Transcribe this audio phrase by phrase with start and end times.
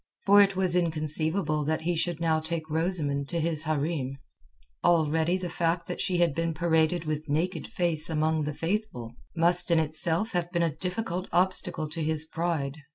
[0.25, 4.17] For it was inconceivable that he should now take Rosamund to his hareem.
[4.83, 9.69] Already the fact that she had been paraded with naked face among the Faithful must
[9.69, 12.79] in itself have been a difficult obstacle to his pride.